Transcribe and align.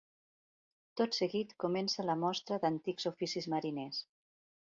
Tot 1.01 1.17
seguit 1.17 1.53
comença 1.63 2.05
la 2.11 2.15
mostra 2.21 2.59
d'antics 2.65 3.07
oficis 3.11 3.49
mariners. 3.55 4.01